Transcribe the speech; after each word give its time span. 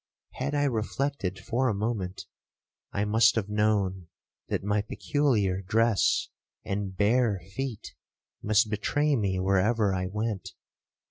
Had 0.31 0.55
I 0.55 0.63
reflected 0.63 1.37
for 1.37 1.67
a 1.67 1.75
moment, 1.75 2.25
I 2.91 3.05
must 3.05 3.35
have 3.35 3.49
known, 3.49 4.07
that 4.47 4.63
my 4.63 4.81
peculiar 4.81 5.61
dress 5.61 6.29
and 6.65 6.97
bare 6.97 7.39
feet 7.53 7.93
must 8.41 8.71
betray 8.71 9.15
me 9.15 9.39
wherever 9.39 9.93
I 9.93 10.07
went. 10.07 10.55